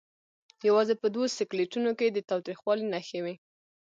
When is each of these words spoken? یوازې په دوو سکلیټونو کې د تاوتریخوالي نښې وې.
یوازې 0.67 0.93
په 1.01 1.07
دوو 1.13 1.25
سکلیټونو 1.37 1.91
کې 1.99 2.07
د 2.09 2.19
تاوتریخوالي 2.29 2.85
نښې 2.93 3.19
وې. 3.25 3.35